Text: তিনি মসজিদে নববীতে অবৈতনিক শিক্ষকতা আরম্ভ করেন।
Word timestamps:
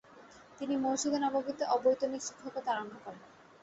তিনি 0.57 0.73
মসজিদে 0.77 1.17
নববীতে 1.21 1.63
অবৈতনিক 1.75 2.21
শিক্ষকতা 2.23 2.69
আরম্ভ 2.73 2.93
করেন। 3.03 3.23